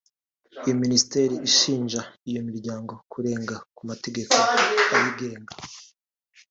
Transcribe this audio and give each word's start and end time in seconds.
Iyo 0.63 0.73
Minisiteri 0.81 1.35
ishinja 1.49 2.01
iyo 2.29 2.41
miryango 2.47 2.93
kurenga 3.11 3.55
ku 3.75 3.81
mategeko 3.89 4.35
ayigenga 4.95 5.53